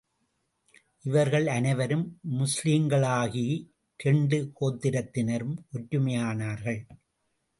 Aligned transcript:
இவர்கள் 1.01 1.47
அனைவரும் 1.47 2.19
முஸ்லிம்களாகி, 2.31 3.45
இரண்டு 3.97 4.51
கோத்திரத்தினரும் 4.61 5.55
ஒற்றுமையானார்கள். 5.73 6.81